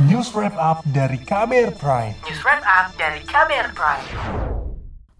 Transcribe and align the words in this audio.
News 0.00 0.32
Wrap 0.32 0.56
Up 0.56 0.80
dari 0.88 1.20
KBR 1.20 1.76
Prime. 1.76 2.16
News 2.24 2.40
Wrap 2.48 2.64
Up 2.64 2.96
dari 2.96 3.20
KBR 3.28 3.76
Prime. 3.76 4.08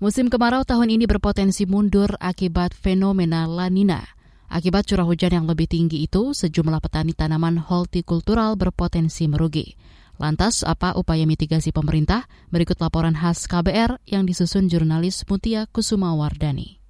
Musim 0.00 0.32
kemarau 0.32 0.64
tahun 0.64 0.96
ini 0.96 1.04
berpotensi 1.04 1.68
mundur 1.68 2.16
akibat 2.16 2.72
fenomena 2.72 3.44
La 3.44 3.68
Nina. 3.68 4.00
Akibat 4.48 4.88
curah 4.88 5.04
hujan 5.04 5.36
yang 5.36 5.44
lebih 5.44 5.68
tinggi 5.68 6.08
itu, 6.08 6.32
sejumlah 6.32 6.80
petani 6.80 7.12
tanaman 7.12 7.60
hortikultural 7.60 8.56
berpotensi 8.56 9.28
merugi. 9.28 9.76
Lantas, 10.16 10.64
apa 10.64 10.96
upaya 10.96 11.28
mitigasi 11.28 11.68
pemerintah? 11.68 12.24
Berikut 12.48 12.80
laporan 12.80 13.12
khas 13.12 13.44
KBR 13.44 14.00
yang 14.08 14.24
disusun 14.24 14.72
jurnalis 14.72 15.28
Mutia 15.28 15.68
Kusuma 15.68 16.16
Wardani. 16.16 16.80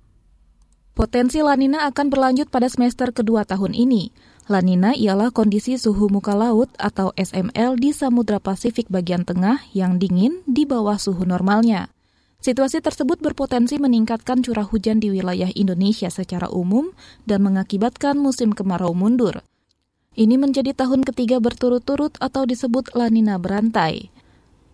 Potensi 0.94 1.42
lanina 1.42 1.90
akan 1.90 2.14
berlanjut 2.14 2.46
pada 2.46 2.70
semester 2.70 3.10
kedua 3.10 3.42
tahun 3.42 3.74
ini. 3.74 4.14
Lanina 4.50 4.90
ialah 4.90 5.30
kondisi 5.30 5.78
suhu 5.78 6.10
muka 6.10 6.34
laut 6.34 6.66
atau 6.74 7.14
SML 7.14 7.78
di 7.78 7.94
Samudra 7.94 8.42
Pasifik 8.42 8.90
bagian 8.90 9.22
tengah 9.22 9.62
yang 9.70 10.02
dingin 10.02 10.42
di 10.50 10.66
bawah 10.66 10.98
suhu 10.98 11.22
normalnya. 11.22 11.94
Situasi 12.42 12.82
tersebut 12.82 13.22
berpotensi 13.22 13.78
meningkatkan 13.78 14.42
curah 14.42 14.66
hujan 14.66 14.98
di 14.98 15.14
wilayah 15.14 15.46
Indonesia 15.54 16.10
secara 16.10 16.50
umum 16.50 16.90
dan 17.22 17.46
mengakibatkan 17.46 18.18
musim 18.18 18.50
kemarau 18.50 18.98
mundur. 18.98 19.46
Ini 20.18 20.34
menjadi 20.42 20.74
tahun 20.74 21.06
ketiga 21.06 21.38
berturut-turut 21.38 22.18
atau 22.18 22.42
disebut 22.42 22.98
lanina 22.98 23.38
berantai. 23.38 24.10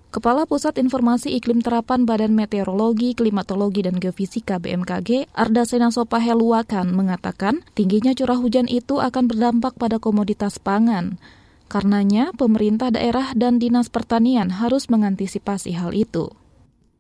Kepala 0.09 0.49
Pusat 0.49 0.81
Informasi 0.81 1.37
Iklim 1.37 1.61
Terapan 1.61 2.09
Badan 2.09 2.33
Meteorologi, 2.33 3.13
Klimatologi, 3.13 3.85
dan 3.85 4.01
Geofisika 4.01 4.57
BMKG, 4.57 5.29
Arda 5.37 5.69
Senasopa 5.69 6.17
Heluakan, 6.17 6.97
mengatakan 6.97 7.61
tingginya 7.77 8.17
curah 8.17 8.41
hujan 8.41 8.73
itu 8.73 9.05
akan 9.05 9.29
berdampak 9.29 9.77
pada 9.77 10.01
komoditas 10.01 10.57
pangan. 10.57 11.21
Karenanya, 11.69 12.33
pemerintah 12.33 12.89
daerah 12.89 13.37
dan 13.37 13.61
dinas 13.61 13.93
pertanian 13.93 14.49
harus 14.49 14.89
mengantisipasi 14.89 15.77
hal 15.77 15.93
itu. 15.93 16.33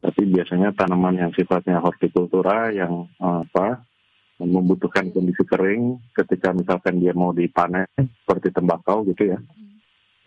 Tapi 0.04 0.28
biasanya 0.28 0.76
tanaman 0.76 1.16
yang 1.16 1.32
sifatnya 1.32 1.80
hortikultura 1.80 2.68
yang 2.76 3.08
eh, 3.08 3.40
apa 3.48 3.88
membutuhkan 4.36 5.08
kondisi 5.16 5.48
kering 5.48 6.12
ketika 6.12 6.52
misalkan 6.52 7.00
dia 7.00 7.16
mau 7.16 7.32
dipanen 7.32 7.88
seperti 7.96 8.52
tembakau 8.52 9.00
gitu 9.08 9.32
ya, 9.32 9.40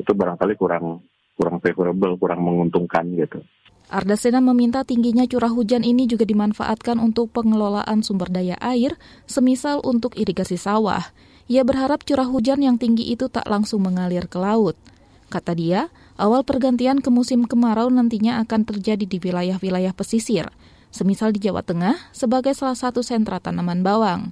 itu 0.01 0.11
barangkali 0.17 0.57
kurang 0.57 1.10
kurang 1.41 1.57
favorable, 1.57 2.13
kurang 2.21 2.45
menguntungkan 2.45 3.09
gitu. 3.17 3.41
Ardasena 3.89 4.39
meminta 4.39 4.85
tingginya 4.85 5.25
curah 5.25 5.49
hujan 5.49 5.81
ini 5.81 6.05
juga 6.05 6.23
dimanfaatkan 6.23 7.01
untuk 7.01 7.33
pengelolaan 7.33 8.05
sumber 8.05 8.29
daya 8.29 8.55
air, 8.61 8.95
semisal 9.25 9.81
untuk 9.81 10.13
irigasi 10.15 10.55
sawah. 10.55 11.09
Ia 11.49 11.65
berharap 11.65 12.05
curah 12.05 12.29
hujan 12.29 12.63
yang 12.63 12.77
tinggi 12.77 13.09
itu 13.09 13.27
tak 13.27 13.49
langsung 13.49 13.83
mengalir 13.83 14.29
ke 14.29 14.39
laut. 14.39 14.79
Kata 15.27 15.57
dia, 15.57 15.91
awal 16.15 16.47
pergantian 16.47 17.03
ke 17.03 17.11
musim 17.11 17.43
kemarau 17.43 17.91
nantinya 17.91 18.39
akan 18.45 18.63
terjadi 18.63 19.03
di 19.03 19.17
wilayah-wilayah 19.19 19.91
pesisir, 19.91 20.47
semisal 20.87 21.35
di 21.35 21.43
Jawa 21.43 21.59
Tengah 21.59 21.99
sebagai 22.15 22.55
salah 22.55 22.79
satu 22.79 23.03
sentra 23.03 23.43
tanaman 23.43 23.83
bawang. 23.83 24.31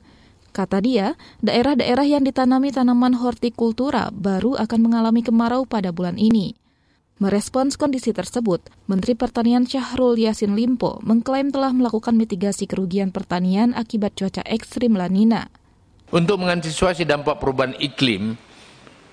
Kata 0.55 0.79
dia, 0.79 1.19
daerah-daerah 1.43 2.07
yang 2.07 2.23
ditanami 2.23 2.71
tanaman 2.71 3.19
hortikultura 3.19 4.07
baru 4.15 4.55
akan 4.55 4.79
mengalami 4.79 5.19
kemarau 5.19 5.67
pada 5.67 5.91
bulan 5.91 6.15
ini. 6.15 6.55
Merespons 7.19 7.75
kondisi 7.75 8.15
tersebut, 8.15 8.63
Menteri 8.87 9.11
Pertanian 9.11 9.67
Syahrul 9.67 10.15
Yasin 10.15 10.55
Limpo 10.55 11.03
mengklaim 11.03 11.51
telah 11.51 11.75
melakukan 11.75 12.15
mitigasi 12.15 12.63
kerugian 12.63 13.11
pertanian 13.11 13.75
akibat 13.75 14.15
cuaca 14.15 14.39
ekstrim 14.47 14.95
La 14.95 15.11
Nina. 15.11 15.51
Untuk 16.15 16.39
mengantisipasi 16.39 17.03
dampak 17.03 17.43
perubahan 17.43 17.75
iklim 17.75 18.39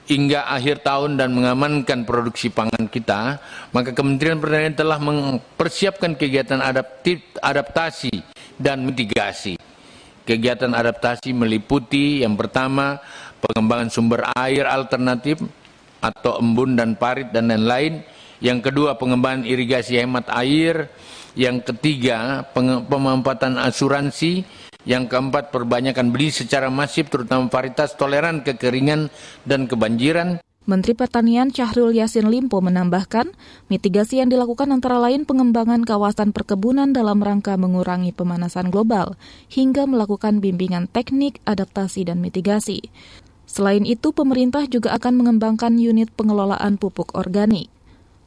hingga 0.06 0.46
akhir 0.46 0.86
tahun 0.86 1.18
dan 1.18 1.34
mengamankan 1.34 2.06
produksi 2.06 2.46
pangan 2.46 2.86
kita, 2.86 3.42
maka 3.74 3.90
Kementerian 3.90 4.38
Pertanian 4.38 4.78
telah 4.78 5.02
mempersiapkan 5.02 6.14
kegiatan 6.14 6.62
adaptif, 6.62 7.26
adaptasi 7.42 8.22
dan 8.54 8.86
mitigasi. 8.86 9.58
Kegiatan 10.22 10.70
adaptasi 10.78 11.34
meliputi 11.34 12.22
yang 12.22 12.38
pertama 12.38 13.02
pengembangan 13.42 13.90
sumber 13.90 14.22
air 14.38 14.62
alternatif 14.70 15.42
atau 16.00 16.40
embun 16.40 16.76
dan 16.76 16.96
parit 16.96 17.30
dan 17.32 17.48
lain-lain. 17.52 18.04
Yang 18.42 18.70
kedua 18.70 19.00
pengembangan 19.00 19.48
irigasi 19.48 19.96
hemat 20.00 20.28
air. 20.32 20.92
Yang 21.36 21.72
ketiga 21.72 22.48
pemanfaatan 22.88 23.60
asuransi. 23.60 24.44
Yang 24.86 25.10
keempat 25.10 25.50
perbanyakan 25.50 26.14
beli 26.14 26.30
secara 26.30 26.70
masif 26.70 27.10
terutama 27.10 27.50
varietas 27.50 27.98
toleran 27.98 28.46
kekeringan 28.46 29.10
dan 29.42 29.66
kebanjiran. 29.66 30.38
Menteri 30.66 30.98
Pertanian 30.98 31.46
Syahrul 31.54 31.94
Yasin 31.94 32.26
Limpo 32.26 32.58
menambahkan, 32.58 33.30
mitigasi 33.70 34.18
yang 34.18 34.34
dilakukan 34.34 34.66
antara 34.74 34.98
lain 34.98 35.22
pengembangan 35.22 35.86
kawasan 35.86 36.34
perkebunan 36.34 36.90
dalam 36.90 37.22
rangka 37.22 37.54
mengurangi 37.54 38.10
pemanasan 38.10 38.74
global, 38.74 39.14
hingga 39.46 39.86
melakukan 39.86 40.42
bimbingan 40.42 40.90
teknik, 40.90 41.38
adaptasi, 41.46 42.10
dan 42.10 42.18
mitigasi. 42.18 42.90
Selain 43.56 43.88
itu, 43.88 44.12
pemerintah 44.12 44.68
juga 44.68 44.92
akan 44.92 45.16
mengembangkan 45.16 45.80
unit 45.80 46.12
pengelolaan 46.12 46.76
pupuk 46.76 47.16
organik. 47.16 47.72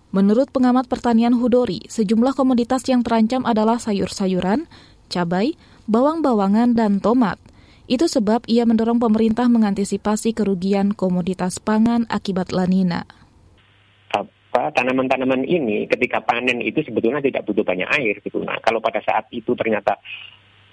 Menurut 0.09 0.50
pengamat 0.50 0.90
pertanian 0.90 1.38
Hudori, 1.38 1.85
sejumlah 1.85 2.34
komoditas 2.34 2.81
yang 2.90 3.06
terancam 3.06 3.45
adalah 3.45 3.78
sayur-sayuran, 3.78 4.66
cabai, 5.06 5.53
bawang-bawangan, 5.85 6.73
dan 6.73 6.97
tomat. 6.97 7.38
Itu 7.85 8.09
sebab 8.09 8.50
ia 8.50 8.66
mendorong 8.66 8.97
pemerintah 8.97 9.45
mengantisipasi 9.45 10.34
kerugian 10.34 10.97
komoditas 10.97 11.61
pangan 11.61 12.09
akibat 12.09 12.50
lanina. 12.50 13.06
Tanaman-tanaman 14.50 15.46
ini 15.46 15.85
ketika 15.85 16.25
panen 16.25 16.57
itu 16.66 16.81
sebetulnya 16.81 17.22
tidak 17.22 17.46
butuh 17.46 17.61
banyak 17.61 17.85
air 18.01 18.17
gitu. 18.17 18.41
Nah, 18.41 18.57
kalau 18.66 18.81
pada 18.81 18.97
saat 19.06 19.29
itu 19.29 19.53
ternyata 19.53 20.01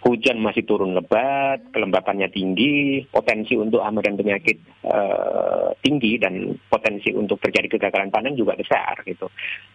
hujan 0.07 0.39
masih 0.39 0.63
turun 0.63 0.95
lebat, 0.95 1.75
kelembapannya 1.75 2.31
tinggi, 2.31 3.03
potensi 3.11 3.59
untuk 3.59 3.83
hama 3.83 3.99
dan 3.99 4.15
penyakit 4.15 4.55
uh, 4.87 5.75
tinggi 5.83 6.23
dan 6.23 6.55
potensi 6.71 7.11
untuk 7.11 7.43
terjadi 7.43 7.75
kegagalan 7.75 8.15
panen 8.15 8.39
juga 8.39 8.55
besar 8.55 9.03
gitu. 9.03 9.27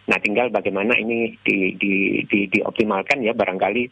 Nah, 0.08 0.18
tinggal 0.24 0.48
bagaimana 0.48 0.96
ini 0.96 1.36
di, 1.44 1.76
di, 1.76 2.24
di, 2.24 2.48
dioptimalkan 2.48 3.20
ya 3.20 3.36
barangkali 3.36 3.84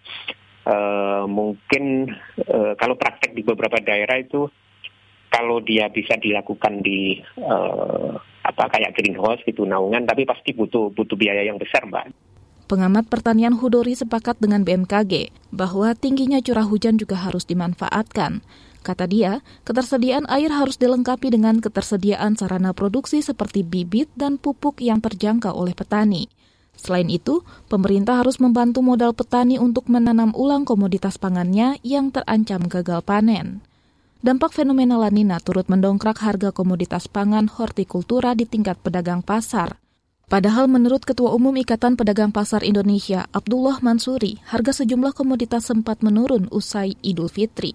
uh, 0.71 1.27
mungkin 1.27 2.07
uh, 2.47 2.73
kalau 2.79 2.95
praktek 2.95 3.35
di 3.35 3.43
beberapa 3.43 3.83
daerah 3.83 4.15
itu 4.15 4.47
kalau 5.29 5.59
dia 5.59 5.91
bisa 5.91 6.15
dilakukan 6.17 6.81
di 6.81 7.19
uh, 7.43 8.15
apa 8.47 8.63
kayak 8.71 8.95
greenhouse 8.97 9.43
gitu 9.45 9.67
naungan 9.67 10.07
tapi 10.07 10.25
pasti 10.25 10.55
butuh 10.55 10.89
butuh 10.95 11.19
biaya 11.19 11.43
yang 11.43 11.59
besar, 11.59 11.83
Mbak. 11.83 12.28
Pengamat 12.69 13.09
pertanian 13.09 13.57
Hudori 13.57 13.97
sepakat 13.97 14.37
dengan 14.37 14.61
BMKG 14.61 15.33
bahwa 15.49 15.97
tingginya 15.97 16.37
curah 16.37 16.69
hujan 16.69 17.01
juga 17.01 17.17
harus 17.17 17.41
dimanfaatkan. 17.49 18.45
Kata 18.85 19.09
dia, 19.09 19.41
ketersediaan 19.65 20.29
air 20.29 20.53
harus 20.53 20.77
dilengkapi 20.77 21.33
dengan 21.33 21.65
ketersediaan 21.65 22.37
sarana 22.37 22.77
produksi 22.77 23.25
seperti 23.25 23.65
bibit 23.65 24.13
dan 24.13 24.37
pupuk 24.37 24.85
yang 24.85 25.01
terjangkau 25.01 25.49
oleh 25.49 25.73
petani. 25.73 26.29
Selain 26.77 27.09
itu, 27.09 27.41
pemerintah 27.73 28.21
harus 28.21 28.37
membantu 28.37 28.85
modal 28.85 29.17
petani 29.17 29.57
untuk 29.57 29.89
menanam 29.89 30.29
ulang 30.37 30.61
komoditas 30.61 31.17
pangannya 31.17 31.81
yang 31.81 32.13
terancam 32.13 32.69
gagal 32.69 33.01
panen. 33.01 33.65
Dampak 34.21 34.53
fenomena 34.53 35.01
lanina 35.01 35.41
turut 35.41 35.65
mendongkrak 35.73 36.21
harga 36.21 36.53
komoditas 36.53 37.09
pangan 37.09 37.49
hortikultura 37.49 38.37
di 38.37 38.45
tingkat 38.45 38.77
pedagang 38.77 39.25
pasar. 39.25 39.81
Padahal 40.29 40.69
menurut 40.69 41.09
Ketua 41.09 41.33
Umum 41.33 41.57
Ikatan 41.57 41.97
Pedagang 41.97 42.29
Pasar 42.29 42.61
Indonesia, 42.61 43.25
Abdullah 43.33 43.81
Mansuri, 43.81 44.37
harga 44.45 44.77
sejumlah 44.77 45.17
komoditas 45.17 45.65
sempat 45.65 46.05
menurun 46.05 46.45
usai 46.53 46.93
Idul 47.01 47.33
Fitri. 47.33 47.73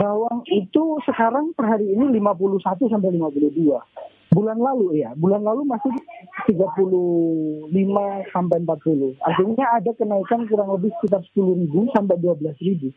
Bawang 0.00 0.48
itu 0.48 0.96
sekarang 1.04 1.52
per 1.52 1.68
hari 1.68 1.92
ini 1.92 2.08
51 2.16 2.88
sampai 2.88 3.12
52. 3.12 3.84
Bulan 4.32 4.56
lalu 4.56 5.04
ya, 5.04 5.12
bulan 5.12 5.44
lalu 5.44 5.68
masih 5.68 5.92
35 6.48 7.68
sampai 8.32 8.56
40. 8.64 9.20
Artinya 9.20 9.66
ada 9.76 9.92
kenaikan 9.92 10.48
kurang 10.48 10.72
lebih 10.72 10.88
sekitar 10.96 11.20
10 11.36 11.52
ribu 11.52 11.84
sampai 11.92 12.16
12 12.16 12.64
ribu. 12.64 12.96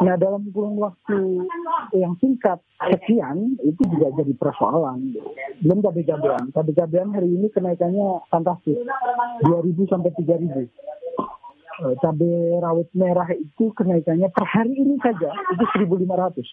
Nah 0.00 0.16
dalam 0.16 0.48
kurun 0.48 0.80
waktu 0.80 1.44
yang 1.92 2.16
singkat 2.24 2.56
sekian 2.80 3.60
itu 3.60 3.82
juga 3.84 4.08
jadi 4.16 4.32
persoalan. 4.32 5.12
Belum 5.60 5.84
cabai 5.84 6.08
cabean. 6.08 6.48
Cabai 6.56 6.72
cabean 6.72 7.12
hari 7.12 7.28
ini 7.28 7.52
kenaikannya 7.52 8.24
fantastis, 8.32 8.80
2.000 9.44 9.92
sampai 9.92 10.10
3.000. 10.16 10.64
Eh, 11.80 11.94
cabai 12.00 12.32
rawit 12.64 12.88
merah 12.96 13.28
itu 13.32 13.72
kenaikannya 13.76 14.28
per 14.32 14.44
hari 14.48 14.72
ini 14.72 14.96
saja 15.04 15.36
itu 15.52 15.64
1.500. 15.84 16.48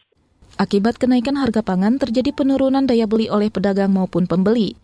Akibat 0.60 1.00
kenaikan 1.00 1.40
harga 1.40 1.64
pangan 1.64 2.00
terjadi 2.00 2.32
penurunan 2.36 2.84
daya 2.84 3.08
beli 3.08 3.32
oleh 3.32 3.52
pedagang 3.52 3.92
maupun 3.96 4.28
pembeli. 4.28 4.76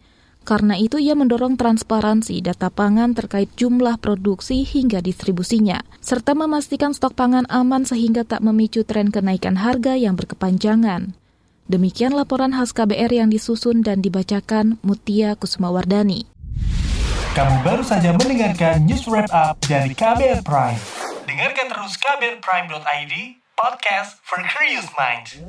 Karena 0.43 0.75
itu 0.75 0.99
ia 0.99 1.15
mendorong 1.15 1.55
transparansi 1.55 2.43
data 2.43 2.67
pangan 2.67 3.15
terkait 3.15 3.47
jumlah 3.55 3.95
produksi 3.95 4.67
hingga 4.67 4.99
distribusinya, 4.99 5.79
serta 6.03 6.35
memastikan 6.35 6.91
stok 6.91 7.15
pangan 7.15 7.47
aman 7.47 7.87
sehingga 7.87 8.27
tak 8.27 8.43
memicu 8.43 8.83
tren 8.83 9.07
kenaikan 9.07 9.55
harga 9.55 9.95
yang 9.95 10.19
berkepanjangan. 10.19 11.15
Demikian 11.71 12.11
laporan 12.11 12.51
khas 12.51 12.75
KBR 12.75 13.23
yang 13.23 13.31
disusun 13.31 13.87
dan 13.87 14.03
dibacakan 14.03 14.83
Mutia 14.83 15.39
Kusumawardani. 15.39 16.27
Kamu 17.33 17.63
baru 17.63 17.81
saja 17.81 18.11
mendengarkan 18.13 18.83
news 18.83 19.07
wrap 19.07 19.31
up 19.31 19.57
dari 19.63 19.95
KBR 19.95 20.43
Prime. 20.43 20.77
Dengarkan 21.23 21.65
terus 21.71 21.95
kbrprime.id, 21.97 23.13
podcast 23.55 24.19
for 24.27 24.43
curious 24.43 24.85
minds. 24.99 25.39